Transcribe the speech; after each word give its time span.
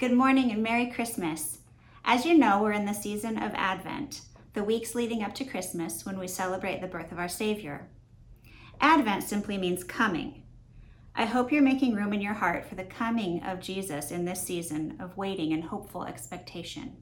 Good 0.00 0.12
morning 0.12 0.50
and 0.50 0.60
Merry 0.60 0.90
Christmas. 0.90 1.58
As 2.04 2.26
you 2.26 2.36
know, 2.36 2.60
we're 2.60 2.72
in 2.72 2.84
the 2.84 2.92
season 2.92 3.40
of 3.40 3.52
Advent, 3.54 4.22
the 4.52 4.64
weeks 4.64 4.96
leading 4.96 5.22
up 5.22 5.36
to 5.36 5.44
Christmas 5.44 6.04
when 6.04 6.18
we 6.18 6.26
celebrate 6.26 6.80
the 6.80 6.88
birth 6.88 7.12
of 7.12 7.20
our 7.20 7.28
Savior. 7.28 7.88
Advent 8.80 9.22
simply 9.22 9.56
means 9.56 9.84
coming. 9.84 10.42
I 11.14 11.26
hope 11.26 11.52
you're 11.52 11.62
making 11.62 11.94
room 11.94 12.12
in 12.12 12.20
your 12.20 12.34
heart 12.34 12.68
for 12.68 12.74
the 12.74 12.82
coming 12.82 13.40
of 13.44 13.60
Jesus 13.60 14.10
in 14.10 14.24
this 14.24 14.42
season 14.42 14.96
of 14.98 15.16
waiting 15.16 15.52
and 15.52 15.62
hopeful 15.62 16.04
expectation. 16.04 16.96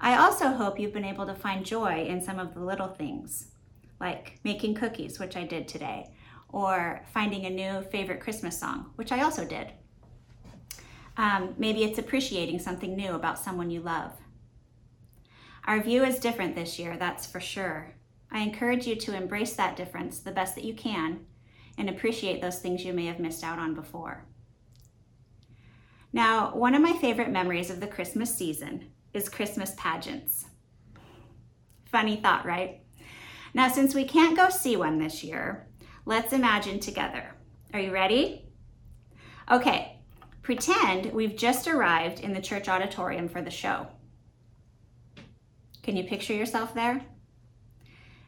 I 0.00 0.16
also 0.16 0.52
hope 0.52 0.80
you've 0.80 0.94
been 0.94 1.04
able 1.04 1.26
to 1.26 1.34
find 1.34 1.66
joy 1.66 2.06
in 2.06 2.22
some 2.22 2.38
of 2.38 2.54
the 2.54 2.64
little 2.64 2.88
things, 2.88 3.48
like 4.00 4.40
making 4.42 4.76
cookies, 4.76 5.18
which 5.18 5.36
I 5.36 5.44
did 5.44 5.68
today, 5.68 6.14
or 6.48 7.04
finding 7.12 7.44
a 7.44 7.50
new 7.50 7.82
favorite 7.90 8.20
Christmas 8.20 8.58
song, 8.58 8.92
which 8.96 9.12
I 9.12 9.20
also 9.20 9.44
did. 9.44 9.70
Um, 11.16 11.54
maybe 11.58 11.84
it's 11.84 11.98
appreciating 11.98 12.58
something 12.58 12.96
new 12.96 13.12
about 13.12 13.38
someone 13.38 13.70
you 13.70 13.80
love. 13.80 14.12
Our 15.64 15.80
view 15.80 16.04
is 16.04 16.18
different 16.18 16.54
this 16.54 16.78
year, 16.78 16.96
that's 16.96 17.26
for 17.26 17.40
sure. 17.40 17.94
I 18.30 18.40
encourage 18.40 18.86
you 18.86 18.96
to 18.96 19.16
embrace 19.16 19.54
that 19.54 19.76
difference 19.76 20.18
the 20.18 20.32
best 20.32 20.54
that 20.56 20.64
you 20.64 20.74
can 20.74 21.20
and 21.78 21.88
appreciate 21.88 22.42
those 22.42 22.58
things 22.58 22.84
you 22.84 22.92
may 22.92 23.06
have 23.06 23.20
missed 23.20 23.44
out 23.44 23.58
on 23.58 23.74
before. 23.74 24.24
Now, 26.12 26.54
one 26.54 26.74
of 26.74 26.82
my 26.82 26.92
favorite 26.92 27.30
memories 27.30 27.70
of 27.70 27.80
the 27.80 27.86
Christmas 27.86 28.34
season 28.34 28.90
is 29.12 29.28
Christmas 29.28 29.74
pageants. 29.76 30.46
Funny 31.86 32.16
thought, 32.16 32.44
right? 32.44 32.82
Now, 33.52 33.68
since 33.68 33.94
we 33.94 34.04
can't 34.04 34.36
go 34.36 34.48
see 34.48 34.76
one 34.76 34.98
this 34.98 35.22
year, 35.22 35.68
let's 36.06 36.32
imagine 36.32 36.80
together. 36.80 37.34
Are 37.72 37.80
you 37.80 37.92
ready? 37.92 38.46
Okay, 39.50 39.93
Pretend 40.44 41.10
we've 41.14 41.36
just 41.36 41.66
arrived 41.66 42.20
in 42.20 42.34
the 42.34 42.42
church 42.42 42.68
auditorium 42.68 43.30
for 43.30 43.40
the 43.40 43.50
show. 43.50 43.86
Can 45.82 45.96
you 45.96 46.04
picture 46.04 46.34
yourself 46.34 46.74
there? 46.74 47.00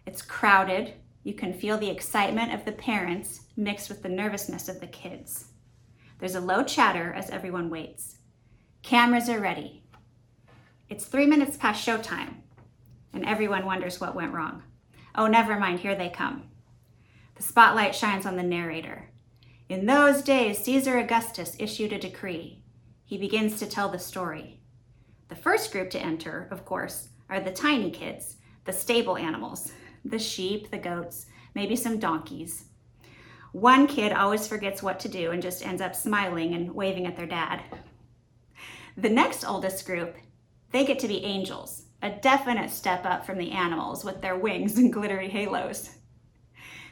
It's 0.07 0.23
crowded. 0.23 0.95
You 1.25 1.35
can 1.35 1.53
feel 1.53 1.77
the 1.77 1.91
excitement 1.91 2.55
of 2.55 2.65
the 2.65 2.73
parents 2.73 3.43
mixed 3.55 3.91
with 3.91 4.03
the 4.03 4.09
nervousness 4.09 4.67
of 4.67 4.81
the 4.81 4.87
kids. 4.87 5.49
There's 6.19 6.37
a 6.37 6.41
low 6.41 6.65
chatter 6.65 7.13
as 7.13 7.29
everyone 7.29 7.69
waits. 7.69 8.17
Cameras 8.83 9.29
are 9.29 9.39
ready. 9.39 9.85
It's 10.89 11.05
three 11.05 11.27
minutes 11.27 11.59
past 11.59 11.87
showtime, 11.87 12.37
and 13.13 13.27
everyone 13.27 13.67
wonders 13.67 14.01
what 14.01 14.15
went 14.15 14.33
wrong. 14.33 14.63
Oh, 15.15 15.27
never 15.27 15.59
mind, 15.59 15.81
here 15.81 15.95
they 15.95 16.09
come. 16.09 16.45
The 17.35 17.43
spotlight 17.43 17.95
shines 17.95 18.25
on 18.25 18.37
the 18.37 18.43
narrator. 18.43 19.11
In 19.69 19.87
those 19.87 20.23
days, 20.23 20.59
Caesar 20.61 20.97
Augustus 20.99 21.57
issued 21.59 21.93
a 21.93 21.99
decree. 21.99 22.63
He 23.05 23.19
begins 23.19 23.59
to 23.59 23.67
tell 23.67 23.89
the 23.89 23.99
story. 23.99 24.61
The 25.29 25.35
first 25.35 25.73
group 25.73 25.91
to 25.91 26.01
enter, 26.01 26.47
of 26.53 26.65
course, 26.65 27.09
are 27.29 27.41
the 27.41 27.51
tiny 27.51 27.91
kids, 27.91 28.37
the 28.65 28.73
stable 28.73 29.17
animals, 29.17 29.73
the 30.05 30.21
sheep, 30.21 30.71
the 30.71 30.79
goats, 30.79 31.27
maybe 31.57 31.75
some 31.75 31.99
donkeys. 31.99 32.67
One 33.51 33.89
kid 33.89 34.13
always 34.13 34.47
forgets 34.47 34.85
what 34.85 35.01
to 35.01 35.09
do 35.09 35.33
and 35.33 35.43
just 35.43 35.67
ends 35.67 35.83
up 35.83 35.97
smiling 35.97 36.55
and 36.55 36.73
waving 36.73 37.07
at 37.07 37.17
their 37.17 37.27
dad. 37.27 37.63
The 38.97 39.11
next 39.11 39.45
oldest 39.45 39.85
group, 39.85 40.15
they 40.71 40.87
get 40.87 41.01
to 41.01 41.09
be 41.09 41.25
angels, 41.25 41.87
a 42.03 42.11
definite 42.11 42.71
step 42.71 43.05
up 43.05 43.27
from 43.27 43.39
the 43.39 43.51
animals 43.51 44.05
with 44.05 44.21
their 44.21 44.39
wings 44.39 44.79
and 44.79 44.93
glittery 44.93 45.29
halos. 45.29 45.91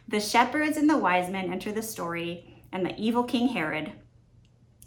The 0.09 0.19
shepherds 0.19 0.77
and 0.77 0.91
the 0.91 0.99
wise 0.99 1.31
men 1.31 1.53
enter 1.53 1.71
the 1.71 1.81
story 1.81 2.54
and 2.75 2.85
the 2.85 2.95
evil 2.99 3.23
King 3.23 3.49
Herod. 3.49 3.93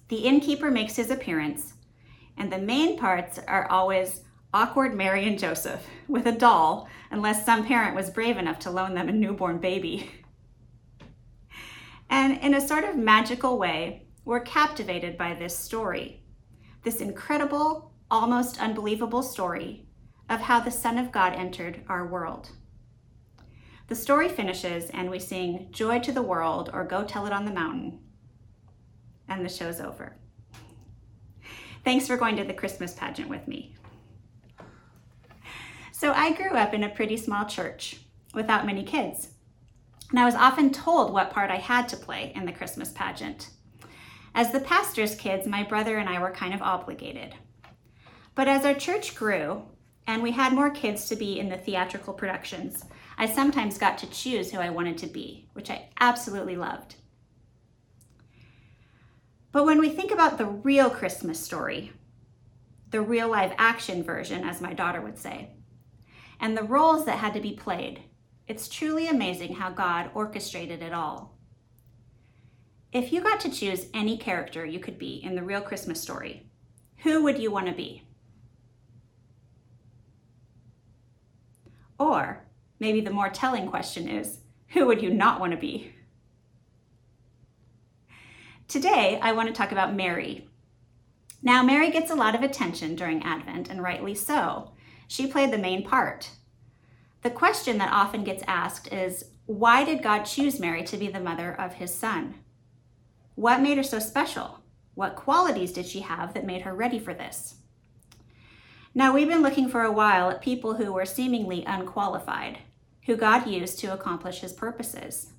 The 0.10 0.18
innkeeper 0.18 0.70
makes 0.70 0.98
his 0.98 1.10
appearance, 1.10 1.74
and 2.38 2.52
the 2.52 2.60
main 2.60 3.00
parts 3.00 3.40
are 3.48 3.72
always 3.72 4.22
awkward 4.54 4.94
Mary 4.94 5.26
and 5.26 5.40
Joseph 5.40 5.88
with 6.08 6.28
a 6.28 6.32
doll, 6.32 6.88
unless 7.12 7.46
some 7.46 7.66
parent 7.66 7.96
was 7.96 8.10
brave 8.10 8.38
enough 8.38 8.60
to 8.60 8.70
loan 8.70 8.94
them 8.94 9.10
a 9.10 9.14
newborn 9.14 9.58
baby. 9.60 10.12
And 12.10 12.38
in 12.40 12.54
a 12.54 12.66
sort 12.66 12.84
of 12.84 12.96
magical 12.96 13.58
way, 13.58 14.08
we're 14.24 14.42
captivated 14.42 15.18
by 15.18 15.34
this 15.34 15.58
story, 15.58 16.24
this 16.84 17.02
incredible, 17.02 17.94
almost 18.12 18.62
unbelievable 18.62 19.24
story 19.24 19.88
of 20.30 20.42
how 20.42 20.60
the 20.60 20.72
Son 20.72 20.98
of 20.98 21.12
God 21.12 21.34
entered 21.34 21.82
our 21.88 22.06
world. 22.06 22.50
The 23.88 23.96
story 23.96 24.28
finishes 24.28 24.90
and 24.90 25.10
we 25.10 25.20
sing 25.20 25.70
Joy 25.72 26.00
to 26.00 26.12
the 26.12 26.22
World 26.22 26.70
or 26.74 26.84
Go 26.84 27.04
Tell 27.04 27.26
It 27.26 27.32
on 27.32 27.46
the 27.46 27.52
Mountain. 27.52 28.00
And 29.30 29.46
the 29.46 29.50
show's 29.50 29.80
over. 29.80 30.18
Thanks 31.86 32.08
for 32.08 32.18
going 32.18 32.36
to 32.36 32.44
the 32.44 32.54
Christmas 32.54 32.94
pageant 32.94 33.30
with 33.30 33.48
me. 33.48 33.76
So 35.94 36.12
I 36.12 36.34
grew 36.34 36.52
up 36.52 36.74
in 36.74 36.84
a 36.84 36.90
pretty 36.90 37.16
small 37.16 37.46
church 37.46 38.02
without 38.34 38.66
many 38.66 38.84
kids. 38.84 39.30
And 40.10 40.20
I 40.20 40.26
was 40.26 40.36
often 40.36 40.72
told 40.72 41.14
what 41.14 41.32
part 41.32 41.50
I 41.50 41.56
had 41.56 41.88
to 41.90 41.98
play 41.98 42.34
in 42.36 42.46
the 42.46 42.52
Christmas 42.52 42.92
pageant. 42.92 43.50
As 44.36 44.52
the 44.52 44.60
pastor's 44.60 45.16
kids, 45.16 45.48
my 45.48 45.64
brother 45.64 45.98
and 45.98 46.10
I 46.10 46.20
were 46.20 46.32
kind 46.32 46.54
of 46.54 46.62
obligated. 46.62 47.36
But 48.36 48.48
as 48.48 48.66
our 48.66 48.76
church 48.76 49.16
grew 49.16 49.64
and 50.06 50.22
we 50.22 50.32
had 50.32 50.54
more 50.54 50.70
kids 50.70 51.08
to 51.10 51.16
be 51.16 51.40
in 51.40 51.50
the 51.50 51.58
theatrical 51.58 52.14
productions, 52.14 52.86
I 53.18 53.26
sometimes 53.26 53.78
got 53.78 53.98
to 54.00 54.10
choose 54.10 54.52
who 54.52 54.60
I 54.60 54.70
wanted 54.70 54.98
to 55.00 55.08
be, 55.08 55.50
which 55.54 55.72
I 55.72 55.90
absolutely 56.00 56.56
loved. 56.56 56.96
But 59.52 59.66
when 59.66 59.80
we 59.80 59.90
think 59.90 60.12
about 60.12 60.38
the 60.38 60.46
real 60.46 60.90
Christmas 60.90 61.40
story, 61.40 61.92
the 62.92 63.02
real 63.02 63.30
live 63.30 63.54
action 63.58 64.04
version, 64.04 64.44
as 64.44 64.62
my 64.62 64.74
daughter 64.74 65.02
would 65.02 65.18
say, 65.18 65.50
and 66.40 66.56
the 66.56 66.64
roles 66.64 67.06
that 67.06 67.18
had 67.18 67.34
to 67.34 67.42
be 67.42 67.54
played, 67.54 68.04
it's 68.48 68.70
truly 68.70 69.08
amazing 69.08 69.56
how 69.56 69.72
God 69.72 70.12
orchestrated 70.14 70.84
it 70.84 70.94
all. 70.94 71.38
If 72.94 73.12
you 73.12 73.22
got 73.22 73.40
to 73.42 73.52
choose 73.52 73.88
any 73.94 74.18
character 74.18 74.64
you 74.64 74.80
could 74.80 74.98
be 74.98 75.16
in 75.24 75.36
the 75.36 75.44
real 75.44 75.62
Christmas 75.62 76.00
story, 76.00 76.50
who 76.98 77.24
would 77.24 77.40
you 77.40 77.52
want 77.52 77.68
to 77.68 77.74
be? 77.74 78.04
Or 82.00 82.47
Maybe 82.80 83.02
the 83.02 83.12
more 83.12 83.30
telling 83.30 83.68
question 83.68 84.08
is 84.08 84.40
who 84.70 84.86
would 84.86 85.02
you 85.02 85.14
not 85.14 85.40
want 85.40 85.52
to 85.52 85.58
be? 85.58 85.94
Today, 88.68 89.18
I 89.22 89.32
want 89.32 89.48
to 89.48 89.54
talk 89.54 89.72
about 89.72 89.96
Mary. 89.96 90.50
Now, 91.42 91.64
Mary 91.64 91.90
gets 91.90 92.12
a 92.12 92.16
lot 92.16 92.36
of 92.36 92.44
attention 92.44 92.96
during 92.96 93.24
Advent, 93.24 93.70
and 93.70 93.82
rightly 93.82 94.14
so. 94.14 94.72
She 95.08 95.28
played 95.28 95.52
the 95.52 95.58
main 95.58 95.86
part. 95.86 96.32
The 97.22 97.30
question 97.30 97.78
that 97.78 97.94
often 97.94 98.24
gets 98.24 98.44
asked 98.48 98.92
is 98.92 99.24
why 99.46 99.86
did 99.86 100.04
God 100.04 100.24
choose 100.24 100.60
Mary 100.60 100.84
to 100.84 100.98
be 100.98 101.08
the 101.08 101.22
mother 101.22 101.54
of 101.54 101.76
his 101.76 101.94
son? 101.94 102.36
What 103.36 103.62
made 103.62 103.78
her 103.78 103.84
so 103.84 104.00
special? 104.00 104.60
What 104.96 105.16
qualities 105.16 105.72
did 105.72 105.86
she 105.86 106.02
have 106.02 106.34
that 106.34 106.46
made 106.46 106.64
her 106.64 106.76
ready 106.76 107.00
for 107.00 107.14
this? 107.14 107.56
Now, 108.94 109.14
we've 109.14 109.30
been 109.30 109.44
looking 109.44 109.70
for 109.70 109.84
a 109.84 109.92
while 109.92 110.30
at 110.30 110.42
people 110.42 110.74
who 110.74 110.92
were 110.92 111.06
seemingly 111.06 111.64
unqualified, 111.66 112.58
who 113.08 113.16
God 113.16 113.48
used 113.48 113.80
to 113.80 113.94
accomplish 113.94 114.42
his 114.42 114.54
purposes. 114.54 115.32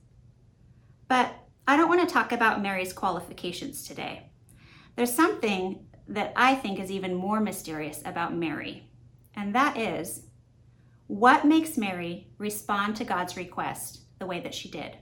But 1.07 1.33
I 1.67 1.77
don't 1.77 1.89
want 1.89 2.07
to 2.07 2.13
talk 2.13 2.33
about 2.33 2.63
Mary's 2.63 2.93
qualifications 2.93 3.87
today. 3.87 4.31
There's 4.97 5.13
something 5.13 5.87
that 6.09 6.33
I 6.35 6.55
think 6.55 6.81
is 6.81 6.91
even 6.91 7.15
more 7.15 7.41
mysterious 7.41 8.01
about 8.05 8.35
Mary, 8.35 8.89
and 9.37 9.55
that 9.55 9.77
is 9.77 10.23
what 11.09 11.45
makes 11.45 11.77
Mary 11.77 12.29
respond 12.39 12.97
to 12.97 13.05
God's 13.05 13.37
request 13.37 14.01
the 14.19 14.27
way 14.27 14.41
that 14.41 14.55
she 14.55 14.71
did? 14.71 14.97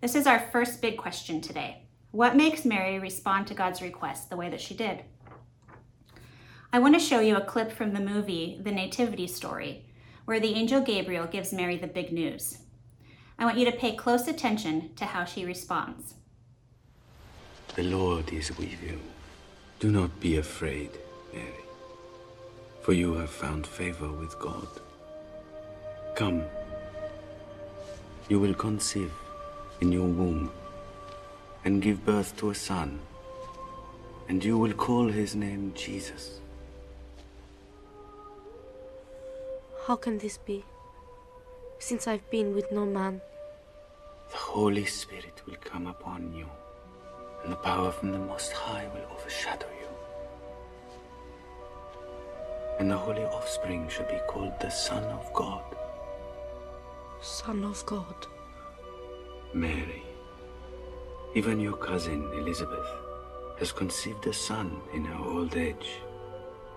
This 0.00 0.14
is 0.14 0.26
our 0.26 0.38
first 0.38 0.80
big 0.80 0.96
question 0.96 1.40
today. 1.40 1.88
What 2.12 2.36
makes 2.36 2.64
Mary 2.64 2.98
respond 2.98 3.48
to 3.48 3.54
God's 3.54 3.82
request 3.82 4.30
the 4.30 4.36
way 4.36 4.48
that 4.48 4.60
she 4.60 4.74
did? 4.74 5.02
I 6.72 6.78
want 6.78 6.94
to 6.94 7.00
show 7.00 7.20
you 7.20 7.36
a 7.36 7.44
clip 7.44 7.72
from 7.72 7.94
the 7.94 8.00
movie 8.00 8.60
The 8.62 8.72
Nativity 8.72 9.26
Story, 9.26 9.87
where 10.28 10.40
the 10.40 10.54
angel 10.56 10.82
Gabriel 10.82 11.26
gives 11.26 11.54
Mary 11.54 11.78
the 11.78 11.86
big 11.86 12.12
news. 12.12 12.58
I 13.38 13.46
want 13.46 13.56
you 13.56 13.64
to 13.64 13.72
pay 13.72 13.96
close 13.96 14.28
attention 14.28 14.94
to 14.96 15.06
how 15.06 15.24
she 15.24 15.46
responds. 15.46 16.16
The 17.74 17.84
Lord 17.84 18.30
is 18.30 18.54
with 18.58 18.76
you. 18.82 19.00
Do 19.80 19.90
not 19.90 20.20
be 20.20 20.36
afraid, 20.36 20.90
Mary, 21.32 21.64
for 22.82 22.92
you 22.92 23.14
have 23.14 23.30
found 23.30 23.66
favor 23.66 24.12
with 24.12 24.38
God. 24.38 24.68
Come, 26.14 26.42
you 28.28 28.38
will 28.38 28.52
conceive 28.52 29.14
in 29.80 29.90
your 29.92 30.08
womb 30.08 30.50
and 31.64 31.80
give 31.80 32.04
birth 32.04 32.36
to 32.36 32.50
a 32.50 32.54
son, 32.54 32.98
and 34.28 34.44
you 34.44 34.58
will 34.58 34.74
call 34.74 35.08
his 35.08 35.34
name 35.34 35.72
Jesus. 35.74 36.38
How 39.88 39.96
can 39.96 40.18
this 40.18 40.36
be? 40.36 40.66
Since 41.78 42.06
I've 42.06 42.28
been 42.28 42.54
with 42.54 42.70
no 42.70 42.84
man. 42.84 43.22
The 44.30 44.36
Holy 44.36 44.84
Spirit 44.84 45.40
will 45.46 45.56
come 45.64 45.86
upon 45.86 46.30
you, 46.34 46.46
and 47.42 47.50
the 47.50 47.56
power 47.56 47.90
from 47.90 48.12
the 48.12 48.18
Most 48.18 48.52
High 48.52 48.86
will 48.92 49.06
overshadow 49.16 49.66
you. 49.80 49.88
and 52.78 52.90
the 52.90 52.96
holy 52.98 53.24
offspring 53.24 53.88
shall 53.88 54.06
be 54.08 54.20
called 54.28 54.52
the 54.60 54.68
Son 54.70 55.02
of 55.04 55.32
God. 55.32 55.64
Son 57.22 57.64
of 57.64 57.84
God. 57.86 58.26
Mary, 59.54 60.02
even 61.34 61.58
your 61.58 61.78
cousin 61.78 62.30
Elizabeth 62.34 62.90
has 63.58 63.72
conceived 63.72 64.26
a 64.26 64.34
son 64.34 64.82
in 64.92 65.06
her 65.06 65.24
old 65.24 65.56
age, 65.56 66.02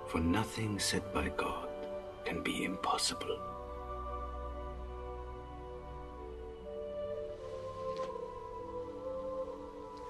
for 0.08 0.22
nothing 0.22 0.80
said 0.80 1.04
by 1.14 1.28
God 1.36 1.71
can 2.26 2.44
be 2.44 2.64
impossible. 2.64 3.40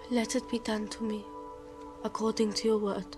Let 0.09 0.35
it 0.35 0.49
be 0.49 0.59
done 0.59 0.87
to 0.89 1.03
me, 1.03 1.23
according 2.03 2.53
to 2.53 2.67
your 2.67 2.77
word. 2.77 3.15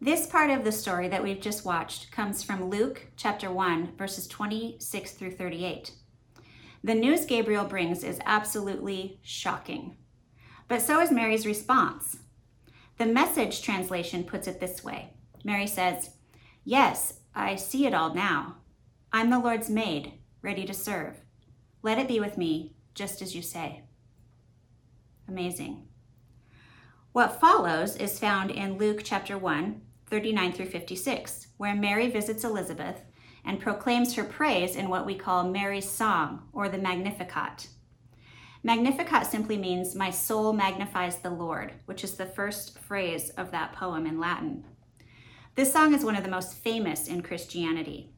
This 0.00 0.26
part 0.26 0.48
of 0.48 0.64
the 0.64 0.72
story 0.72 1.08
that 1.08 1.22
we've 1.22 1.42
just 1.42 1.66
watched 1.66 2.10
comes 2.10 2.42
from 2.42 2.70
Luke 2.70 3.08
chapter 3.18 3.52
1, 3.52 3.96
verses 3.98 4.26
26 4.26 5.12
through 5.12 5.32
38. 5.32 5.92
The 6.82 6.94
news 6.94 7.26
Gabriel 7.26 7.66
brings 7.66 8.02
is 8.02 8.18
absolutely 8.24 9.20
shocking, 9.22 9.98
but 10.68 10.80
so 10.80 11.00
is 11.00 11.10
Mary's 11.12 11.44
response. 11.44 12.16
The 12.96 13.04
message 13.04 13.60
translation 13.60 14.24
puts 14.24 14.48
it 14.48 14.58
this 14.58 14.82
way 14.82 15.12
Mary 15.44 15.66
says, 15.66 16.10
Yes, 16.70 17.14
I 17.34 17.56
see 17.56 17.84
it 17.84 17.94
all 17.94 18.14
now. 18.14 18.58
I'm 19.12 19.28
the 19.28 19.40
Lord's 19.40 19.68
maid, 19.68 20.12
ready 20.40 20.64
to 20.66 20.72
serve. 20.72 21.16
Let 21.82 21.98
it 21.98 22.06
be 22.06 22.20
with 22.20 22.38
me, 22.38 22.76
just 22.94 23.20
as 23.20 23.34
you 23.34 23.42
say. 23.42 23.82
Amazing. 25.26 25.88
What 27.10 27.40
follows 27.40 27.96
is 27.96 28.20
found 28.20 28.52
in 28.52 28.78
Luke 28.78 29.00
chapter 29.02 29.36
1, 29.36 29.80
39 30.08 30.52
through 30.52 30.66
56, 30.66 31.48
where 31.56 31.74
Mary 31.74 32.08
visits 32.08 32.44
Elizabeth 32.44 33.00
and 33.44 33.58
proclaims 33.58 34.14
her 34.14 34.22
praise 34.22 34.76
in 34.76 34.88
what 34.88 35.04
we 35.04 35.16
call 35.16 35.50
Mary's 35.50 35.90
Song 35.90 36.44
or 36.52 36.68
the 36.68 36.78
Magnificat. 36.78 37.66
Magnificat 38.62 39.26
simply 39.26 39.56
means, 39.56 39.96
My 39.96 40.10
soul 40.10 40.52
magnifies 40.52 41.16
the 41.16 41.30
Lord, 41.30 41.72
which 41.86 42.04
is 42.04 42.14
the 42.14 42.26
first 42.26 42.78
phrase 42.78 43.30
of 43.30 43.50
that 43.50 43.72
poem 43.72 44.06
in 44.06 44.20
Latin. 44.20 44.66
This 45.60 45.74
song 45.74 45.92
is 45.92 46.06
one 46.06 46.16
of 46.16 46.24
the 46.24 46.30
most 46.30 46.54
famous 46.54 47.06
in 47.06 47.20
Christianity. 47.20 48.08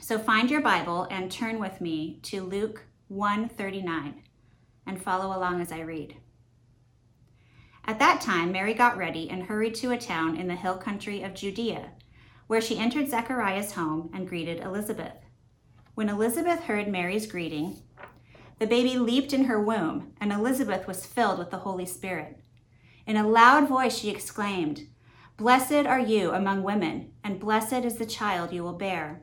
So 0.00 0.18
find 0.18 0.50
your 0.50 0.62
Bible 0.62 1.06
and 1.12 1.30
turn 1.30 1.60
with 1.60 1.80
me 1.80 2.18
to 2.24 2.42
Luke 2.42 2.86
139 3.06 4.24
and 4.84 5.00
follow 5.00 5.26
along 5.26 5.60
as 5.60 5.70
I 5.70 5.82
read. 5.82 6.16
At 7.84 8.00
that 8.00 8.20
time, 8.20 8.50
Mary 8.50 8.74
got 8.74 8.96
ready 8.96 9.30
and 9.30 9.44
hurried 9.44 9.76
to 9.76 9.92
a 9.92 9.96
town 9.96 10.36
in 10.36 10.48
the 10.48 10.56
hill 10.56 10.76
country 10.76 11.22
of 11.22 11.34
Judea, 11.34 11.92
where 12.48 12.60
she 12.60 12.78
entered 12.78 13.10
Zechariah's 13.10 13.74
home 13.74 14.10
and 14.12 14.26
greeted 14.26 14.58
Elizabeth. 14.58 15.24
When 15.94 16.08
Elizabeth 16.08 16.64
heard 16.64 16.88
Mary's 16.88 17.28
greeting, 17.28 17.76
the 18.58 18.66
baby 18.66 18.98
leaped 18.98 19.32
in 19.32 19.44
her 19.44 19.62
womb, 19.62 20.14
and 20.20 20.32
Elizabeth 20.32 20.88
was 20.88 21.06
filled 21.06 21.38
with 21.38 21.52
the 21.52 21.58
Holy 21.58 21.86
Spirit. 21.86 22.40
In 23.06 23.16
a 23.16 23.28
loud 23.28 23.68
voice, 23.68 23.96
she 23.96 24.10
exclaimed, 24.10 24.88
Blessed 25.36 25.86
are 25.86 26.00
you 26.00 26.30
among 26.30 26.62
women, 26.62 27.12
and 27.22 27.38
blessed 27.38 27.84
is 27.84 27.96
the 27.96 28.06
child 28.06 28.52
you 28.52 28.62
will 28.62 28.72
bear. 28.72 29.20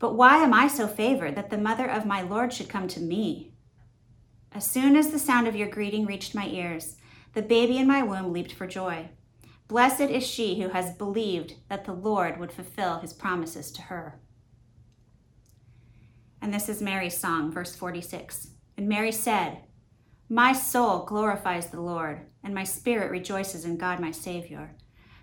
But 0.00 0.14
why 0.14 0.38
am 0.38 0.52
I 0.52 0.66
so 0.66 0.88
favored 0.88 1.36
that 1.36 1.50
the 1.50 1.58
mother 1.58 1.86
of 1.86 2.04
my 2.04 2.22
Lord 2.22 2.52
should 2.52 2.68
come 2.68 2.88
to 2.88 3.00
me? 3.00 3.52
As 4.50 4.68
soon 4.68 4.96
as 4.96 5.10
the 5.10 5.18
sound 5.18 5.46
of 5.46 5.54
your 5.54 5.68
greeting 5.68 6.06
reached 6.06 6.34
my 6.34 6.46
ears, 6.48 6.96
the 7.34 7.42
baby 7.42 7.78
in 7.78 7.86
my 7.86 8.02
womb 8.02 8.32
leaped 8.32 8.52
for 8.52 8.66
joy. 8.66 9.10
Blessed 9.68 10.00
is 10.00 10.26
she 10.26 10.60
who 10.60 10.70
has 10.70 10.96
believed 10.96 11.54
that 11.68 11.84
the 11.84 11.92
Lord 11.92 12.38
would 12.40 12.50
fulfill 12.50 12.98
his 12.98 13.12
promises 13.12 13.70
to 13.72 13.82
her. 13.82 14.18
And 16.40 16.52
this 16.52 16.68
is 16.68 16.80
Mary's 16.80 17.18
song, 17.18 17.52
verse 17.52 17.76
46. 17.76 18.48
And 18.76 18.88
Mary 18.88 19.12
said, 19.12 19.58
My 20.28 20.52
soul 20.52 21.04
glorifies 21.04 21.70
the 21.70 21.80
Lord, 21.80 22.26
and 22.42 22.54
my 22.54 22.64
spirit 22.64 23.10
rejoices 23.10 23.64
in 23.64 23.76
God 23.76 24.00
my 24.00 24.10
Savior, 24.10 24.74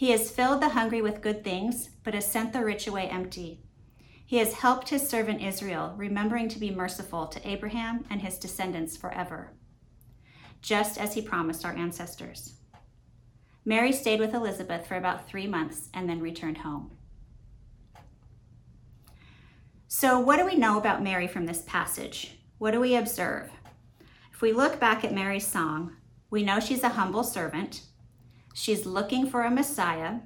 He 0.00 0.12
has 0.12 0.30
filled 0.30 0.62
the 0.62 0.70
hungry 0.70 1.02
with 1.02 1.20
good 1.20 1.44
things, 1.44 1.90
but 2.04 2.14
has 2.14 2.24
sent 2.24 2.54
the 2.54 2.64
rich 2.64 2.86
away 2.86 3.06
empty. 3.10 3.60
He 4.24 4.38
has 4.38 4.54
helped 4.54 4.88
his 4.88 5.06
servant 5.06 5.42
Israel, 5.42 5.92
remembering 5.94 6.48
to 6.48 6.58
be 6.58 6.70
merciful 6.70 7.26
to 7.26 7.46
Abraham 7.46 8.06
and 8.08 8.22
his 8.22 8.38
descendants 8.38 8.96
forever, 8.96 9.52
just 10.62 10.96
as 10.96 11.12
he 11.12 11.20
promised 11.20 11.66
our 11.66 11.76
ancestors. 11.76 12.54
Mary 13.66 13.92
stayed 13.92 14.20
with 14.20 14.32
Elizabeth 14.32 14.86
for 14.86 14.96
about 14.96 15.28
three 15.28 15.46
months 15.46 15.90
and 15.92 16.08
then 16.08 16.22
returned 16.22 16.56
home. 16.56 16.92
So, 19.86 20.18
what 20.18 20.38
do 20.38 20.46
we 20.46 20.56
know 20.56 20.78
about 20.78 21.02
Mary 21.02 21.28
from 21.28 21.44
this 21.44 21.60
passage? 21.66 22.38
What 22.56 22.70
do 22.70 22.80
we 22.80 22.96
observe? 22.96 23.50
If 24.32 24.40
we 24.40 24.54
look 24.54 24.80
back 24.80 25.04
at 25.04 25.12
Mary's 25.12 25.46
song, 25.46 25.96
we 26.30 26.42
know 26.42 26.58
she's 26.58 26.84
a 26.84 26.88
humble 26.88 27.22
servant. 27.22 27.82
She's 28.54 28.86
looking 28.86 29.28
for 29.28 29.42
a 29.42 29.50
Messiah. 29.50 30.20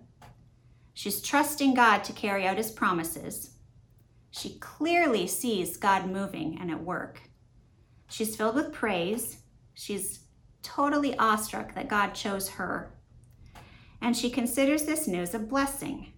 She's 0.92 1.20
trusting 1.20 1.74
God 1.74 2.04
to 2.04 2.12
carry 2.12 2.46
out 2.46 2.56
his 2.56 2.70
promises. 2.70 3.50
She 4.30 4.58
clearly 4.58 5.26
sees 5.26 5.76
God 5.76 6.10
moving 6.10 6.58
and 6.60 6.70
at 6.70 6.82
work. 6.82 7.20
She's 8.08 8.36
filled 8.36 8.56
with 8.56 8.72
praise. 8.72 9.38
She's 9.74 10.20
totally 10.62 11.16
awestruck 11.18 11.74
that 11.74 11.88
God 11.88 12.14
chose 12.14 12.48
her 12.50 12.94
and 14.04 14.14
she 14.14 14.28
considers 14.28 14.84
this 14.84 15.08
news 15.08 15.32
a 15.32 15.38
blessing. 15.38 16.12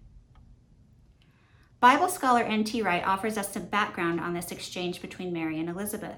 Bible 1.79 2.09
scholar 2.09 2.41
N.T. 2.41 2.81
Wright 2.81 3.05
offers 3.07 3.37
us 3.37 3.53
some 3.53 3.65
background 3.65 4.19
on 4.19 4.33
this 4.33 4.51
exchange 4.51 5.01
between 5.01 5.31
Mary 5.31 5.57
and 5.57 5.69
Elizabeth. 5.69 6.17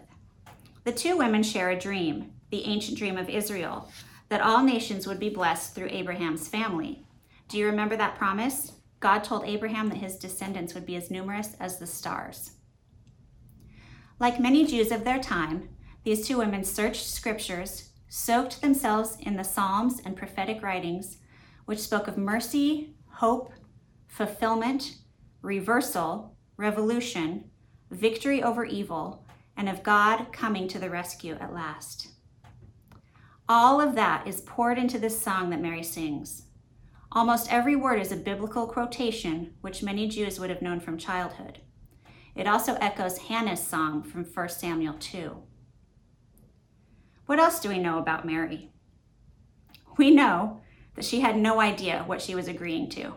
The 0.84 0.92
two 0.92 1.16
women 1.16 1.44
share 1.44 1.70
a 1.70 1.80
dream, 1.80 2.32
the 2.50 2.66
ancient 2.66 2.98
dream 2.98 3.18
of 3.18 3.30
Israel, 3.30 3.92
that 4.30 4.42
all 4.42 4.64
nations 4.64 5.06
would 5.06 5.20
be 5.20 5.30
blessed 5.30 5.76
through 5.76 5.90
Abraham's 5.90 6.48
family. 6.48 7.06
Do 7.48 7.58
you 7.58 7.66
remember 7.66 7.98
that 7.98 8.16
promise? 8.16 8.74
God 9.00 9.24
told 9.24 9.46
Abraham 9.46 9.90
that 9.90 9.98
his 9.98 10.18
descendants 10.18 10.74
would 10.74 10.86
be 10.86 10.96
as 10.96 11.10
numerous 11.10 11.56
as 11.60 11.80
the 11.80 11.88
stars. 11.88 12.52
Like 14.20 14.40
many 14.40 14.66
Jews 14.66 14.92
of 14.92 15.04
their 15.04 15.20
time, 15.20 15.70
these 16.04 16.28
two 16.28 16.38
women 16.38 16.64
searched 16.64 17.08
scriptures, 17.08 17.90
soaked 18.10 18.62
themselves 18.62 19.18
in 19.22 19.36
the 19.36 19.44
Psalms 19.44 20.02
and 20.06 20.16
prophetic 20.16 20.62
writings, 20.62 21.18
which 21.66 21.80
spoke 21.80 22.08
of 22.08 22.18
mercy, 22.18 22.96
hope, 23.08 23.54
fulfillment, 24.08 24.96
reversal, 25.42 26.36
revolution, 26.58 27.50
victory 27.92 28.44
over 28.44 28.66
evil, 28.66 29.26
and 29.56 29.70
of 29.70 29.84
God 29.84 30.32
coming 30.32 30.68
to 30.68 30.80
the 30.80 30.90
rescue 30.90 31.38
at 31.40 31.54
last. 31.54 32.10
All 33.52 33.82
of 33.82 33.96
that 33.96 34.28
is 34.28 34.42
poured 34.42 34.78
into 34.78 35.00
this 35.00 35.20
song 35.20 35.50
that 35.50 35.60
Mary 35.60 35.82
sings. 35.82 36.44
Almost 37.12 37.52
every 37.52 37.76
word 37.76 38.00
is 38.00 38.12
a 38.12 38.16
biblical 38.16 38.68
quotation, 38.68 39.56
which 39.62 39.82
many 39.82 40.08
Jews 40.08 40.40
would 40.40 40.52
have 40.52 40.62
known 40.62 40.80
from 40.80 41.00
childhood. 41.00 41.58
It 42.36 42.46
also 42.46 42.76
echoes 42.76 43.18
Hannah's 43.18 43.64
song 43.64 44.04
from 44.04 44.24
1 44.24 44.50
Samuel 44.50 44.94
2. 45.00 45.36
What 47.26 47.40
else 47.40 47.60
do 47.60 47.70
we 47.70 47.80
know 47.80 47.98
about 47.98 48.24
Mary? 48.24 48.72
We 49.98 50.12
know 50.12 50.62
that 50.94 51.04
she 51.04 51.22
had 51.22 51.36
no 51.36 51.60
idea 51.60 52.04
what 52.06 52.22
she 52.22 52.36
was 52.36 52.48
agreeing 52.48 52.88
to. 52.92 53.16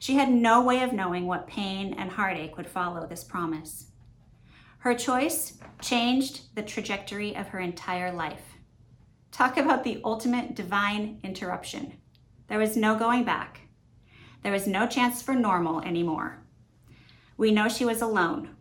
She 0.00 0.16
had 0.16 0.32
no 0.32 0.64
way 0.64 0.82
of 0.82 0.92
knowing 0.92 1.28
what 1.28 1.46
pain 1.46 1.94
and 1.94 2.10
heartache 2.10 2.56
would 2.56 2.68
follow 2.68 3.06
this 3.06 3.22
promise. 3.22 3.92
Her 4.78 4.94
choice 4.94 5.58
changed 5.80 6.56
the 6.56 6.62
trajectory 6.62 7.36
of 7.36 7.46
her 7.48 7.60
entire 7.60 8.12
life. 8.12 8.57
Talk 9.30 9.56
about 9.56 9.84
the 9.84 10.00
ultimate 10.04 10.54
divine 10.54 11.20
interruption. 11.22 11.94
There 12.48 12.58
was 12.58 12.76
no 12.76 12.96
going 12.96 13.24
back. 13.24 13.60
There 14.42 14.52
was 14.52 14.66
no 14.66 14.86
chance 14.86 15.22
for 15.22 15.34
normal 15.34 15.80
anymore. 15.82 16.42
We 17.36 17.52
know 17.52 17.68
she 17.68 17.84
was 17.84 18.02
alone. 18.02 18.56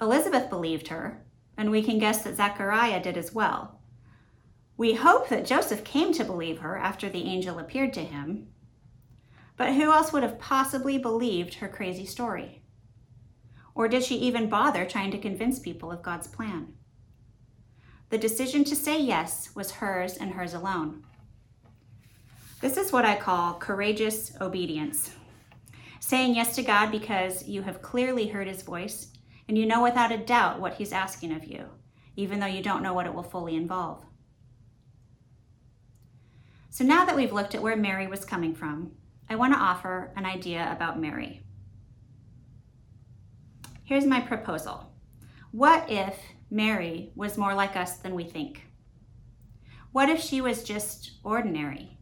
Elizabeth 0.00 0.48
believed 0.48 0.88
her, 0.88 1.22
and 1.58 1.70
we 1.70 1.82
can 1.82 1.98
guess 1.98 2.22
that 2.22 2.36
Zechariah 2.36 3.02
did 3.02 3.18
as 3.18 3.34
well. 3.34 3.80
We 4.78 4.94
hope 4.94 5.28
that 5.28 5.44
Joseph 5.44 5.84
came 5.84 6.14
to 6.14 6.24
believe 6.24 6.60
her 6.60 6.78
after 6.78 7.10
the 7.10 7.24
angel 7.24 7.58
appeared 7.58 7.92
to 7.94 8.00
him. 8.00 8.48
But 9.58 9.74
who 9.74 9.92
else 9.92 10.10
would 10.10 10.22
have 10.22 10.38
possibly 10.38 10.96
believed 10.96 11.54
her 11.54 11.68
crazy 11.68 12.06
story? 12.06 12.62
Or 13.74 13.88
did 13.88 14.02
she 14.02 14.16
even 14.16 14.48
bother 14.48 14.86
trying 14.86 15.10
to 15.10 15.18
convince 15.18 15.58
people 15.58 15.92
of 15.92 16.02
God's 16.02 16.28
plan? 16.28 16.72
The 18.10 18.18
decision 18.18 18.64
to 18.64 18.74
say 18.74 19.00
yes 19.00 19.50
was 19.54 19.70
hers 19.70 20.16
and 20.16 20.32
hers 20.32 20.52
alone. 20.52 21.04
This 22.60 22.76
is 22.76 22.92
what 22.92 23.04
I 23.04 23.16
call 23.16 23.54
courageous 23.54 24.32
obedience. 24.40 25.12
Saying 26.00 26.34
yes 26.34 26.56
to 26.56 26.62
God 26.62 26.90
because 26.90 27.46
you 27.46 27.62
have 27.62 27.82
clearly 27.82 28.26
heard 28.26 28.48
his 28.48 28.62
voice 28.62 29.12
and 29.48 29.56
you 29.56 29.64
know 29.64 29.82
without 29.82 30.12
a 30.12 30.18
doubt 30.18 30.60
what 30.60 30.74
he's 30.74 30.92
asking 30.92 31.32
of 31.32 31.44
you, 31.44 31.66
even 32.16 32.40
though 32.40 32.46
you 32.46 32.62
don't 32.62 32.82
know 32.82 32.92
what 32.92 33.06
it 33.06 33.14
will 33.14 33.22
fully 33.22 33.54
involve. 33.54 34.04
So 36.68 36.84
now 36.84 37.04
that 37.04 37.16
we've 37.16 37.32
looked 37.32 37.54
at 37.54 37.62
where 37.62 37.76
Mary 37.76 38.08
was 38.08 38.24
coming 38.24 38.54
from, 38.54 38.92
I 39.28 39.36
want 39.36 39.52
to 39.54 39.58
offer 39.58 40.12
an 40.16 40.26
idea 40.26 40.68
about 40.72 41.00
Mary. 41.00 41.42
Here's 43.84 44.04
my 44.04 44.20
proposal. 44.20 44.92
What 45.52 45.88
if 45.88 46.16
Mary 46.50 47.12
was 47.14 47.38
more 47.38 47.54
like 47.54 47.76
us 47.76 47.98
than 47.98 48.14
we 48.14 48.24
think? 48.24 48.66
What 49.92 50.08
if 50.08 50.20
she 50.20 50.40
was 50.40 50.64
just 50.64 51.12
ordinary 51.22 51.98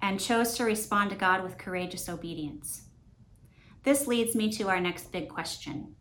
and 0.00 0.20
chose 0.20 0.54
to 0.54 0.64
respond 0.64 1.10
to 1.10 1.16
God 1.16 1.42
with 1.42 1.58
courageous 1.58 2.08
obedience? 2.08 2.82
This 3.82 4.06
leads 4.06 4.34
me 4.34 4.50
to 4.52 4.68
our 4.68 4.80
next 4.80 5.10
big 5.10 5.28
question 5.28 5.96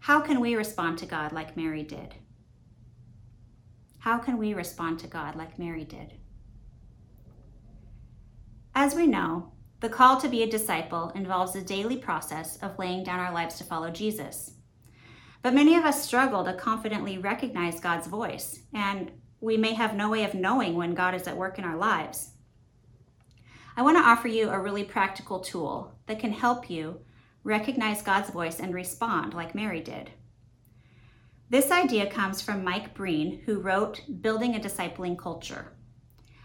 How 0.00 0.20
can 0.20 0.40
we 0.40 0.56
respond 0.56 0.98
to 0.98 1.06
God 1.06 1.32
like 1.32 1.56
Mary 1.56 1.84
did? 1.84 2.14
How 3.98 4.18
can 4.18 4.36
we 4.36 4.54
respond 4.54 4.98
to 5.00 5.06
God 5.06 5.36
like 5.36 5.58
Mary 5.58 5.84
did? 5.84 6.14
As 8.74 8.94
we 8.94 9.06
know, 9.06 9.52
the 9.80 9.88
call 9.88 10.20
to 10.20 10.28
be 10.28 10.42
a 10.42 10.50
disciple 10.50 11.10
involves 11.14 11.54
a 11.54 11.62
daily 11.62 11.96
process 11.96 12.56
of 12.58 12.78
laying 12.78 13.04
down 13.04 13.20
our 13.20 13.32
lives 13.32 13.56
to 13.58 13.64
follow 13.64 13.90
Jesus. 13.90 14.54
But 15.42 15.54
many 15.54 15.76
of 15.76 15.84
us 15.84 16.04
struggle 16.04 16.44
to 16.44 16.54
confidently 16.54 17.18
recognize 17.18 17.80
God's 17.80 18.06
voice, 18.06 18.60
and 18.74 19.12
we 19.40 19.56
may 19.56 19.74
have 19.74 19.94
no 19.94 20.10
way 20.10 20.24
of 20.24 20.34
knowing 20.34 20.74
when 20.74 20.94
God 20.94 21.14
is 21.14 21.28
at 21.28 21.36
work 21.36 21.58
in 21.58 21.64
our 21.64 21.76
lives. 21.76 22.32
I 23.76 23.82
want 23.82 23.96
to 23.96 24.02
offer 24.02 24.26
you 24.26 24.50
a 24.50 24.58
really 24.58 24.82
practical 24.82 25.38
tool 25.38 25.96
that 26.06 26.18
can 26.18 26.32
help 26.32 26.68
you 26.68 27.00
recognize 27.44 28.02
God's 28.02 28.30
voice 28.30 28.58
and 28.58 28.74
respond 28.74 29.34
like 29.34 29.54
Mary 29.54 29.80
did. 29.80 30.10
This 31.48 31.70
idea 31.70 32.10
comes 32.10 32.42
from 32.42 32.64
Mike 32.64 32.92
Breen, 32.92 33.42
who 33.46 33.60
wrote 33.60 34.02
Building 34.20 34.56
a 34.56 34.60
Discipling 34.60 35.16
Culture. 35.16 35.72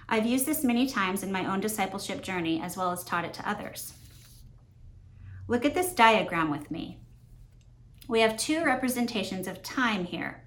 I've 0.08 0.26
used 0.26 0.46
this 0.46 0.64
many 0.64 0.88
times 0.88 1.24
in 1.24 1.32
my 1.32 1.52
own 1.52 1.60
discipleship 1.60 2.22
journey 2.22 2.62
as 2.62 2.78
well 2.78 2.92
as 2.92 3.04
taught 3.04 3.26
it 3.26 3.34
to 3.34 3.50
others. 3.50 3.94
Look 5.48 5.66
at 5.66 5.74
this 5.74 5.94
diagram 5.94 6.52
with 6.52 6.72
me. 6.72 7.03
We 8.08 8.20
have 8.20 8.36
two 8.36 8.66
representations 8.66 9.48
of 9.48 9.64
time 9.64 10.04
here. 10.04 10.44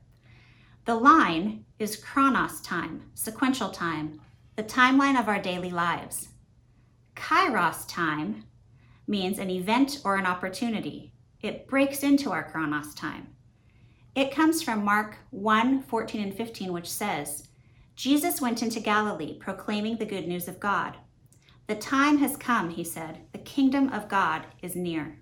The 0.85 0.95
line 0.95 1.65
is 1.79 1.97
chronos 1.97 2.61
time, 2.61 3.11
sequential 3.15 3.71
time, 3.71 4.21
the 4.57 4.63
timeline 4.63 5.19
of 5.19 5.27
our 5.27 5.41
daily 5.41 5.71
lives. 5.71 6.29
Kairos 7.15 7.89
time 7.89 8.45
means 9.07 9.39
an 9.39 9.51
event 9.51 10.01
or 10.05 10.17
an 10.17 10.27
opportunity. 10.27 11.13
It 11.41 11.67
breaks 11.67 12.03
into 12.03 12.31
our 12.31 12.45
chronos 12.45 12.95
time. 12.95 13.29
It 14.15 14.35
comes 14.35 14.63
from 14.63 14.85
Mark 14.85 15.19
1 15.31 15.83
14 15.83 16.23
and 16.23 16.37
15, 16.37 16.73
which 16.73 16.89
says, 16.89 17.49
Jesus 17.95 18.41
went 18.41 18.63
into 18.63 18.81
Galilee 18.81 19.39
proclaiming 19.39 19.97
the 19.97 20.07
good 20.07 20.29
news 20.29 20.47
of 20.47 20.61
God. 20.61 20.97
The 21.67 21.75
time 21.75 22.19
has 22.19 22.37
come, 22.37 22.71
he 22.71 22.85
said. 22.85 23.21
The 23.33 23.39
kingdom 23.39 23.89
of 23.89 24.09
God 24.09 24.47
is 24.63 24.77
near. 24.77 25.21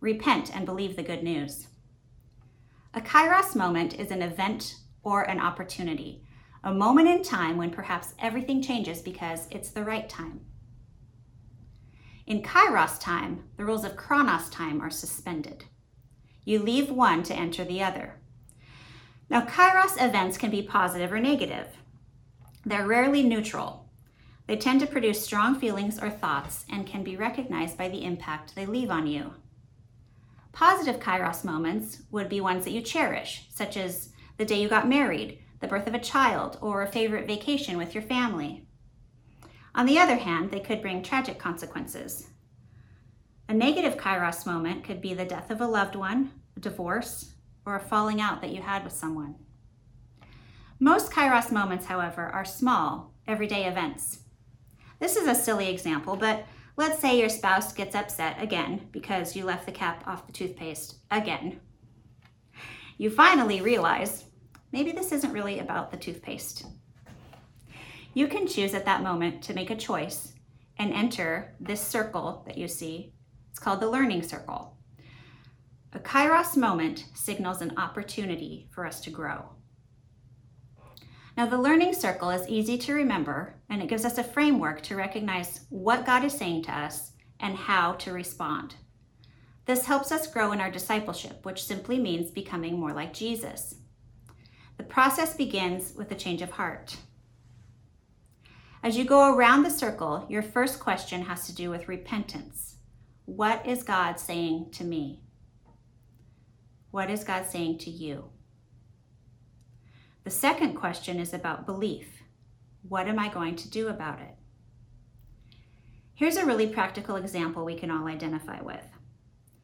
Repent 0.00 0.54
and 0.54 0.64
believe 0.64 0.96
the 0.96 1.02
good 1.02 1.22
news. 1.22 1.68
A 2.92 3.00
kairos 3.00 3.54
moment 3.54 3.94
is 4.00 4.10
an 4.10 4.20
event 4.20 4.74
or 5.04 5.22
an 5.22 5.38
opportunity, 5.38 6.24
a 6.64 6.74
moment 6.74 7.08
in 7.08 7.22
time 7.22 7.56
when 7.56 7.70
perhaps 7.70 8.14
everything 8.18 8.60
changes 8.60 9.00
because 9.00 9.46
it's 9.52 9.70
the 9.70 9.84
right 9.84 10.08
time. 10.08 10.40
In 12.26 12.42
kairos 12.42 13.00
time, 13.00 13.44
the 13.56 13.64
rules 13.64 13.84
of 13.84 13.96
chronos 13.96 14.50
time 14.50 14.80
are 14.80 14.90
suspended. 14.90 15.64
You 16.44 16.58
leave 16.58 16.90
one 16.90 17.22
to 17.24 17.34
enter 17.34 17.64
the 17.64 17.80
other. 17.80 18.20
Now, 19.28 19.42
kairos 19.42 19.94
events 20.04 20.36
can 20.36 20.50
be 20.50 20.62
positive 20.62 21.12
or 21.12 21.20
negative. 21.20 21.68
They're 22.66 22.88
rarely 22.88 23.22
neutral. 23.22 23.88
They 24.48 24.56
tend 24.56 24.80
to 24.80 24.86
produce 24.86 25.24
strong 25.24 25.54
feelings 25.54 26.00
or 26.00 26.10
thoughts 26.10 26.64
and 26.68 26.88
can 26.88 27.04
be 27.04 27.16
recognized 27.16 27.78
by 27.78 27.88
the 27.88 28.04
impact 28.04 28.56
they 28.56 28.66
leave 28.66 28.90
on 28.90 29.06
you. 29.06 29.34
Positive 30.52 31.00
kairos 31.00 31.44
moments 31.44 32.02
would 32.10 32.28
be 32.28 32.40
ones 32.40 32.64
that 32.64 32.72
you 32.72 32.80
cherish, 32.80 33.46
such 33.50 33.76
as 33.76 34.10
the 34.36 34.44
day 34.44 34.60
you 34.60 34.68
got 34.68 34.88
married, 34.88 35.38
the 35.60 35.68
birth 35.68 35.86
of 35.86 35.94
a 35.94 35.98
child, 35.98 36.58
or 36.60 36.82
a 36.82 36.90
favorite 36.90 37.26
vacation 37.26 37.76
with 37.76 37.94
your 37.94 38.02
family. 38.02 38.66
On 39.74 39.86
the 39.86 39.98
other 39.98 40.16
hand, 40.16 40.50
they 40.50 40.60
could 40.60 40.82
bring 40.82 41.02
tragic 41.02 41.38
consequences. 41.38 42.28
A 43.48 43.54
negative 43.54 43.96
kairos 43.96 44.46
moment 44.46 44.84
could 44.84 45.00
be 45.00 45.14
the 45.14 45.24
death 45.24 45.50
of 45.50 45.60
a 45.60 45.66
loved 45.66 45.94
one, 45.94 46.32
a 46.56 46.60
divorce, 46.60 47.34
or 47.66 47.76
a 47.76 47.80
falling 47.80 48.20
out 48.20 48.40
that 48.40 48.50
you 48.50 48.62
had 48.62 48.84
with 48.84 48.92
someone. 48.92 49.36
Most 50.78 51.12
Kairos 51.12 51.52
moments, 51.52 51.86
however, 51.86 52.22
are 52.22 52.44
small, 52.44 53.12
everyday 53.28 53.66
events. 53.66 54.20
This 54.98 55.14
is 55.14 55.28
a 55.28 55.34
silly 55.34 55.68
example, 55.68 56.16
but 56.16 56.46
let's 56.80 56.98
say 56.98 57.20
your 57.20 57.28
spouse 57.28 57.74
gets 57.74 57.94
upset 57.94 58.42
again 58.42 58.88
because 58.90 59.36
you 59.36 59.44
left 59.44 59.66
the 59.66 59.72
cap 59.72 60.02
off 60.06 60.26
the 60.26 60.32
toothpaste 60.32 60.96
again. 61.10 61.60
You 62.96 63.10
finally 63.10 63.60
realize 63.60 64.24
maybe 64.72 64.90
this 64.90 65.12
isn't 65.12 65.34
really 65.34 65.58
about 65.58 65.90
the 65.90 65.98
toothpaste. 65.98 66.64
You 68.14 68.26
can 68.28 68.46
choose 68.46 68.72
at 68.72 68.86
that 68.86 69.02
moment 69.02 69.42
to 69.42 69.52
make 69.52 69.68
a 69.68 69.76
choice 69.76 70.32
and 70.78 70.94
enter 70.94 71.54
this 71.60 71.86
circle 71.86 72.42
that 72.46 72.56
you 72.56 72.66
see. 72.66 73.12
It's 73.50 73.58
called 73.58 73.80
the 73.80 73.90
learning 73.90 74.22
circle. 74.22 74.78
A 75.92 75.98
kairos 75.98 76.56
moment 76.56 77.04
signals 77.12 77.60
an 77.60 77.76
opportunity 77.76 78.68
for 78.70 78.86
us 78.86 79.02
to 79.02 79.10
grow. 79.10 79.50
Now, 81.40 81.46
the 81.46 81.56
learning 81.56 81.94
circle 81.94 82.28
is 82.28 82.46
easy 82.50 82.76
to 82.76 82.92
remember, 82.92 83.54
and 83.70 83.82
it 83.82 83.88
gives 83.88 84.04
us 84.04 84.18
a 84.18 84.22
framework 84.22 84.82
to 84.82 84.94
recognize 84.94 85.60
what 85.70 86.04
God 86.04 86.22
is 86.22 86.34
saying 86.34 86.64
to 86.64 86.78
us 86.78 87.12
and 87.40 87.56
how 87.56 87.94
to 87.94 88.12
respond. 88.12 88.74
This 89.64 89.86
helps 89.86 90.12
us 90.12 90.26
grow 90.26 90.52
in 90.52 90.60
our 90.60 90.70
discipleship, 90.70 91.46
which 91.46 91.64
simply 91.64 91.98
means 91.98 92.30
becoming 92.30 92.78
more 92.78 92.92
like 92.92 93.14
Jesus. 93.14 93.76
The 94.76 94.82
process 94.82 95.34
begins 95.34 95.94
with 95.94 96.12
a 96.12 96.14
change 96.14 96.42
of 96.42 96.50
heart. 96.50 96.98
As 98.82 98.98
you 98.98 99.06
go 99.06 99.34
around 99.34 99.62
the 99.62 99.70
circle, 99.70 100.26
your 100.28 100.42
first 100.42 100.78
question 100.78 101.22
has 101.22 101.46
to 101.46 101.54
do 101.54 101.70
with 101.70 101.88
repentance. 101.88 102.76
What 103.24 103.66
is 103.66 103.82
God 103.82 104.20
saying 104.20 104.72
to 104.72 104.84
me? 104.84 105.22
What 106.90 107.08
is 107.08 107.24
God 107.24 107.46
saying 107.46 107.78
to 107.78 107.90
you? 107.90 108.28
The 110.24 110.30
second 110.30 110.74
question 110.74 111.18
is 111.18 111.32
about 111.32 111.66
belief. 111.66 112.22
What 112.88 113.08
am 113.08 113.18
I 113.18 113.28
going 113.28 113.56
to 113.56 113.70
do 113.70 113.88
about 113.88 114.20
it? 114.20 114.34
Here's 116.14 116.36
a 116.36 116.44
really 116.44 116.66
practical 116.66 117.16
example 117.16 117.64
we 117.64 117.74
can 117.74 117.90
all 117.90 118.06
identify 118.06 118.60
with. 118.60 118.84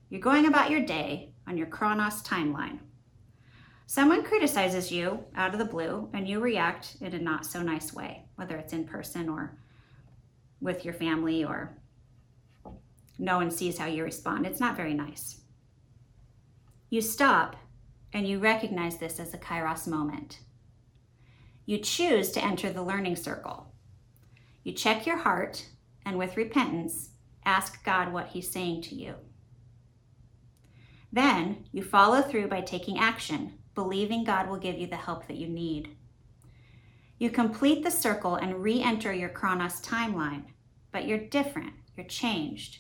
You're 0.08 0.20
going 0.20 0.46
about 0.46 0.70
your 0.70 0.80
day 0.80 1.34
on 1.46 1.58
your 1.58 1.66
Chronos 1.66 2.22
timeline. 2.22 2.78
Someone 3.86 4.24
criticizes 4.24 4.90
you 4.90 5.24
out 5.36 5.52
of 5.52 5.58
the 5.58 5.64
blue 5.64 6.08
and 6.14 6.26
you 6.26 6.40
react 6.40 6.96
in 7.00 7.12
a 7.12 7.18
not 7.18 7.44
so 7.44 7.62
nice 7.62 7.92
way, 7.92 8.24
whether 8.36 8.56
it's 8.56 8.72
in 8.72 8.84
person 8.84 9.28
or 9.28 9.58
with 10.60 10.84
your 10.84 10.94
family 10.94 11.44
or 11.44 11.76
no 13.18 13.36
one 13.36 13.50
sees 13.50 13.78
how 13.78 13.86
you 13.86 14.02
respond. 14.02 14.46
It's 14.46 14.60
not 14.60 14.76
very 14.76 14.94
nice. 14.94 15.42
You 16.88 17.02
stop 17.02 17.56
and 18.12 18.26
you 18.26 18.38
recognize 18.38 18.98
this 18.98 19.20
as 19.20 19.34
a 19.34 19.38
kairos 19.38 19.86
moment. 19.86 20.38
You 21.66 21.78
choose 21.78 22.30
to 22.30 22.44
enter 22.44 22.72
the 22.72 22.82
learning 22.82 23.16
circle. 23.16 23.74
You 24.62 24.72
check 24.72 25.04
your 25.04 25.18
heart 25.18 25.66
and 26.04 26.16
with 26.16 26.36
repentance, 26.36 27.10
ask 27.44 27.84
God 27.84 28.12
what 28.12 28.28
He's 28.28 28.50
saying 28.50 28.82
to 28.82 28.94
you. 28.94 29.16
Then 31.12 31.64
you 31.72 31.82
follow 31.82 32.22
through 32.22 32.48
by 32.48 32.60
taking 32.60 32.98
action, 32.98 33.58
believing 33.74 34.22
God 34.22 34.48
will 34.48 34.58
give 34.58 34.78
you 34.78 34.86
the 34.86 34.96
help 34.96 35.26
that 35.26 35.36
you 35.36 35.48
need. 35.48 35.96
You 37.18 37.30
complete 37.30 37.82
the 37.82 37.90
circle 37.90 38.36
and 38.36 38.62
re 38.62 38.82
enter 38.82 39.12
your 39.12 39.30
Chronos 39.30 39.80
timeline, 39.80 40.44
but 40.92 41.06
you're 41.06 41.18
different, 41.18 41.72
you're 41.96 42.06
changed, 42.06 42.78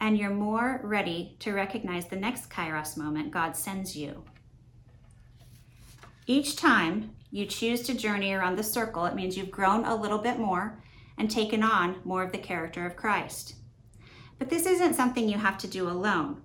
and 0.00 0.18
you're 0.18 0.30
more 0.30 0.80
ready 0.82 1.36
to 1.40 1.52
recognize 1.52 2.06
the 2.06 2.16
next 2.16 2.50
Kairos 2.50 2.96
moment 2.96 3.30
God 3.30 3.54
sends 3.54 3.96
you. 3.96 4.24
Each 6.26 6.56
time 6.56 7.15
you 7.30 7.46
choose 7.46 7.82
to 7.82 7.94
journey 7.94 8.32
around 8.32 8.56
the 8.56 8.62
circle, 8.62 9.04
it 9.04 9.14
means 9.14 9.36
you've 9.36 9.50
grown 9.50 9.84
a 9.84 9.94
little 9.94 10.18
bit 10.18 10.38
more 10.38 10.82
and 11.18 11.30
taken 11.30 11.62
on 11.62 12.00
more 12.04 12.22
of 12.22 12.32
the 12.32 12.38
character 12.38 12.86
of 12.86 12.96
Christ. 12.96 13.54
But 14.38 14.50
this 14.50 14.66
isn't 14.66 14.94
something 14.94 15.28
you 15.28 15.38
have 15.38 15.58
to 15.58 15.66
do 15.66 15.88
alone. 15.88 16.42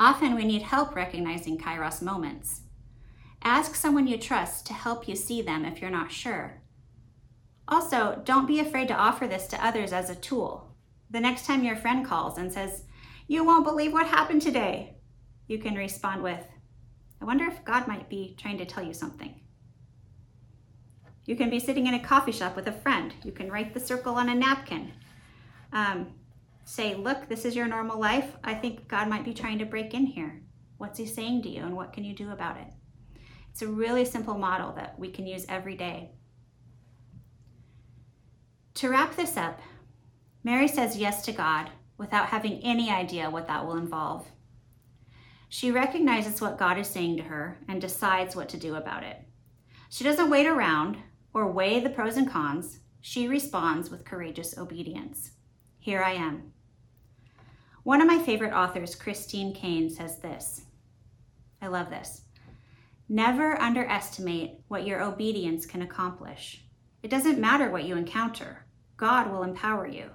Often 0.00 0.36
we 0.36 0.44
need 0.44 0.62
help 0.62 0.94
recognizing 0.94 1.58
kairos 1.58 2.00
moments. 2.00 2.62
Ask 3.42 3.74
someone 3.74 4.06
you 4.06 4.16
trust 4.18 4.66
to 4.66 4.72
help 4.72 5.08
you 5.08 5.16
see 5.16 5.42
them 5.42 5.64
if 5.64 5.80
you're 5.80 5.90
not 5.90 6.12
sure. 6.12 6.62
Also, 7.66 8.22
don't 8.24 8.46
be 8.46 8.60
afraid 8.60 8.88
to 8.88 8.94
offer 8.94 9.26
this 9.26 9.46
to 9.48 9.64
others 9.64 9.92
as 9.92 10.08
a 10.08 10.14
tool. 10.14 10.76
The 11.10 11.20
next 11.20 11.46
time 11.46 11.64
your 11.64 11.76
friend 11.76 12.06
calls 12.06 12.38
and 12.38 12.52
says, 12.52 12.84
You 13.26 13.44
won't 13.44 13.64
believe 13.64 13.92
what 13.92 14.06
happened 14.06 14.42
today, 14.42 14.96
you 15.46 15.58
can 15.58 15.74
respond 15.74 16.22
with, 16.22 16.44
I 17.20 17.24
wonder 17.24 17.44
if 17.46 17.64
God 17.64 17.88
might 17.88 18.08
be 18.08 18.36
trying 18.38 18.58
to 18.58 18.66
tell 18.66 18.84
you 18.84 18.94
something. 18.94 19.40
You 21.28 21.36
can 21.36 21.50
be 21.50 21.60
sitting 21.60 21.86
in 21.86 21.92
a 21.92 22.02
coffee 22.02 22.32
shop 22.32 22.56
with 22.56 22.68
a 22.68 22.72
friend. 22.72 23.12
You 23.22 23.32
can 23.32 23.50
write 23.50 23.74
the 23.74 23.80
circle 23.80 24.14
on 24.14 24.30
a 24.30 24.34
napkin. 24.34 24.92
Um, 25.74 26.14
say, 26.64 26.94
Look, 26.94 27.28
this 27.28 27.44
is 27.44 27.54
your 27.54 27.66
normal 27.66 28.00
life. 28.00 28.34
I 28.42 28.54
think 28.54 28.88
God 28.88 29.08
might 29.08 29.26
be 29.26 29.34
trying 29.34 29.58
to 29.58 29.66
break 29.66 29.92
in 29.92 30.06
here. 30.06 30.40
What's 30.78 30.98
He 30.98 31.04
saying 31.04 31.42
to 31.42 31.50
you, 31.50 31.60
and 31.64 31.76
what 31.76 31.92
can 31.92 32.02
you 32.02 32.14
do 32.14 32.30
about 32.30 32.56
it? 32.56 32.68
It's 33.50 33.60
a 33.60 33.68
really 33.68 34.06
simple 34.06 34.38
model 34.38 34.72
that 34.76 34.98
we 34.98 35.10
can 35.10 35.26
use 35.26 35.44
every 35.50 35.76
day. 35.76 36.12
To 38.76 38.88
wrap 38.88 39.14
this 39.14 39.36
up, 39.36 39.60
Mary 40.42 40.66
says 40.66 40.96
yes 40.96 41.26
to 41.26 41.32
God 41.32 41.68
without 41.98 42.28
having 42.28 42.62
any 42.62 42.88
idea 42.88 43.28
what 43.28 43.48
that 43.48 43.66
will 43.66 43.76
involve. 43.76 44.26
She 45.50 45.70
recognizes 45.70 46.40
what 46.40 46.58
God 46.58 46.78
is 46.78 46.88
saying 46.88 47.18
to 47.18 47.24
her 47.24 47.58
and 47.68 47.82
decides 47.82 48.34
what 48.34 48.48
to 48.48 48.56
do 48.56 48.76
about 48.76 49.02
it. 49.02 49.18
She 49.90 50.04
doesn't 50.04 50.30
wait 50.30 50.46
around 50.46 50.96
or 51.32 51.50
weigh 51.50 51.80
the 51.80 51.90
pros 51.90 52.16
and 52.16 52.30
cons. 52.30 52.80
She 53.00 53.28
responds 53.28 53.90
with 53.90 54.04
courageous 54.04 54.56
obedience. 54.58 55.32
Here 55.78 56.02
I 56.02 56.12
am. 56.12 56.52
One 57.84 58.00
of 58.00 58.06
my 58.06 58.18
favorite 58.18 58.52
authors, 58.52 58.94
Christine 58.94 59.54
Caine, 59.54 59.88
says 59.88 60.18
this. 60.18 60.62
I 61.62 61.68
love 61.68 61.90
this. 61.90 62.22
Never 63.08 63.60
underestimate 63.60 64.60
what 64.68 64.86
your 64.86 65.02
obedience 65.02 65.64
can 65.64 65.82
accomplish. 65.82 66.64
It 67.02 67.10
doesn't 67.10 67.38
matter 67.38 67.70
what 67.70 67.84
you 67.84 67.96
encounter, 67.96 68.66
God 68.96 69.30
will 69.30 69.44
empower 69.44 69.86
you. 69.86 70.10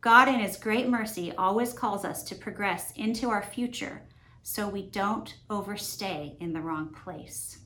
God, 0.00 0.28
in 0.28 0.40
His 0.40 0.56
great 0.56 0.88
mercy, 0.88 1.32
always 1.36 1.72
calls 1.72 2.04
us 2.04 2.22
to 2.24 2.34
progress 2.34 2.92
into 2.96 3.28
our 3.28 3.42
future 3.42 4.02
so 4.42 4.68
we 4.68 4.82
don't 4.90 5.36
overstay 5.50 6.36
in 6.40 6.52
the 6.52 6.60
wrong 6.60 6.92
place. 6.92 7.57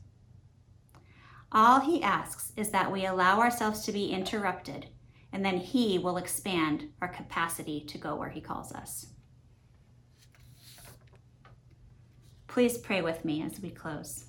All 1.55 1.81
He 1.81 2.03
asks 2.03 2.53
is 2.57 2.71
that 2.71 2.91
we 2.91 3.05
allow 3.05 3.41
ourselves 3.41 3.85
to 3.85 3.93
be 3.93 4.11
interrupted, 4.11 4.87
and 5.33 5.45
then 5.45 5.59
He 5.59 5.99
will 5.99 6.17
expand 6.17 6.89
our 7.03 7.09
capacity 7.09 7.81
to 7.81 7.99
go 7.99 8.17
where 8.17 8.31
He 8.31 8.41
calls 8.41 8.73
us. 8.73 9.07
Please 12.49 12.79
pray 12.79 13.03
with 13.03 13.25
me 13.25 13.43
as 13.43 13.61
we 13.61 13.71
close. 13.71 14.27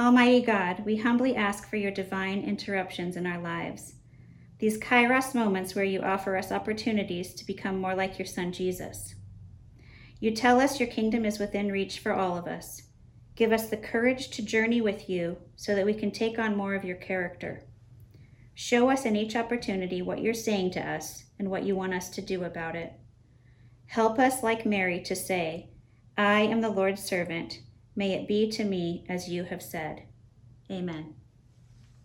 Almighty 0.00 0.42
God, 0.42 0.84
we 0.86 0.96
humbly 0.96 1.34
ask 1.34 1.68
for 1.68 1.76
your 1.76 1.90
divine 1.90 2.42
interruptions 2.42 3.16
in 3.16 3.26
our 3.26 3.40
lives. 3.40 3.94
These 4.60 4.78
kairos 4.78 5.34
moments 5.34 5.74
where 5.74 5.84
you 5.84 6.00
offer 6.00 6.36
us 6.36 6.52
opportunities 6.52 7.34
to 7.34 7.46
become 7.46 7.80
more 7.80 7.94
like 7.94 8.18
your 8.18 8.26
Son 8.26 8.52
Jesus. 8.52 9.14
You 10.20 10.32
tell 10.32 10.60
us 10.60 10.80
your 10.80 10.88
kingdom 10.88 11.24
is 11.24 11.38
within 11.38 11.70
reach 11.70 11.98
for 11.98 12.12
all 12.12 12.36
of 12.36 12.46
us. 12.46 12.82
Give 13.36 13.52
us 13.52 13.68
the 13.68 13.76
courage 13.76 14.30
to 14.30 14.42
journey 14.42 14.80
with 14.80 15.08
you 15.08 15.38
so 15.56 15.74
that 15.74 15.86
we 15.86 15.94
can 15.94 16.10
take 16.10 16.38
on 16.38 16.56
more 16.56 16.74
of 16.74 16.84
your 16.84 16.96
character. 16.96 17.62
Show 18.54 18.90
us 18.90 19.04
in 19.04 19.14
each 19.14 19.36
opportunity 19.36 20.02
what 20.02 20.20
you're 20.20 20.34
saying 20.34 20.72
to 20.72 20.80
us 20.80 21.24
and 21.38 21.50
what 21.50 21.62
you 21.62 21.76
want 21.76 21.94
us 21.94 22.08
to 22.10 22.20
do 22.20 22.44
about 22.44 22.74
it. 22.74 22.92
Help 23.86 24.18
us, 24.18 24.42
like 24.42 24.66
Mary, 24.66 25.00
to 25.02 25.14
say, 25.14 25.70
I 26.16 26.40
am 26.40 26.60
the 26.60 26.68
Lord's 26.68 27.02
servant 27.02 27.60
May 27.98 28.12
it 28.12 28.28
be 28.28 28.48
to 28.52 28.62
me 28.62 29.04
as 29.08 29.28
you 29.28 29.42
have 29.42 29.60
said. 29.60 30.04
Amen. 30.70 31.17